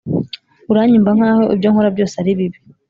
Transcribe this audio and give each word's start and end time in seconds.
uranyumva 0.71 1.11
nkaho 1.17 1.43
ibyo 1.55 1.67
nkora 1.71 1.89
byose 1.95 2.15
ari 2.21 2.31
bibi. 2.39 2.59